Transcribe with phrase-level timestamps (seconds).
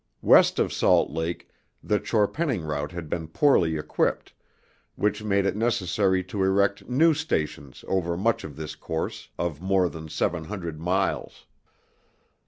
[0.23, 1.47] West of Salt Lake
[1.83, 4.33] the old Chorpenning route had been poorly equipped,
[4.95, 9.89] which made it necessary to erect new stations over much of this course of more
[9.89, 11.45] than seven hundred miles.